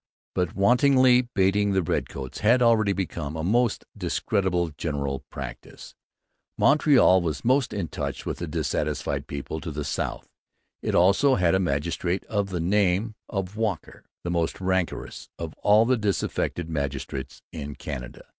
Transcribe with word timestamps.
But 0.33 0.55
wantonly 0.55 1.29
baiting 1.35 1.73
the 1.73 1.83
redcoats 1.83 2.39
had 2.39 2.63
already 2.63 2.91
become 2.91 3.35
a 3.35 3.43
most 3.43 3.85
discreditable 3.95 4.69
general 4.75 5.23
practice. 5.29 5.93
Montreal 6.57 7.21
was 7.21 7.45
most 7.45 7.71
in 7.71 7.87
touch 7.87 8.25
with 8.25 8.39
the 8.39 8.47
disaffected 8.47 9.27
people 9.27 9.59
to 9.61 9.69
the 9.69 9.83
south. 9.85 10.27
It 10.81 10.95
also 10.95 11.35
had 11.35 11.53
a 11.53 11.59
magistrate 11.59 12.23
of 12.23 12.49
the 12.49 12.59
name 12.59 13.13
of 13.29 13.55
Walker, 13.55 14.03
the 14.23 14.31
most 14.31 14.59
rancorous 14.59 15.29
of 15.37 15.53
all 15.59 15.85
the 15.85 15.97
disaffected 15.97 16.67
magistrates 16.67 17.43
in 17.51 17.75
Canada. 17.75 18.25